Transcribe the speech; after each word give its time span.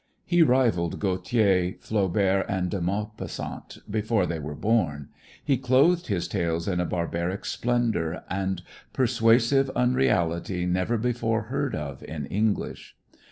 He 0.25 0.41
rivalled 0.41 0.99
Gautier, 0.99 1.75
Flaubert 1.79 2.47
and 2.49 2.71
de 2.71 2.81
Maupassant 2.81 3.77
before 3.87 4.25
they 4.25 4.39
were 4.39 4.55
born. 4.55 5.09
He 5.45 5.57
clothed 5.59 6.07
his 6.07 6.27
tales 6.27 6.67
in 6.67 6.79
a 6.79 6.87
barbaric 6.87 7.45
splendor 7.45 8.23
and 8.27 8.63
persuasive 8.93 9.69
unreality 9.75 10.65
never 10.65 10.97
before 10.97 11.43
heard 11.53 11.75
of 11.75 12.01
in 12.01 12.25
English. 12.25 12.95